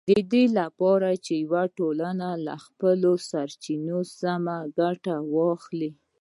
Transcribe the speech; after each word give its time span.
د 0.09 0.11
دې 0.33 0.43
لپاره 0.59 1.09
چې 1.25 1.33
یوه 1.45 1.63
ټولنه 1.77 2.29
له 2.45 2.55
خپلو 2.65 3.11
سرچینو 3.29 3.99
سمه 4.19 4.57
ګټه 4.79 5.15
واخلي 5.33 5.91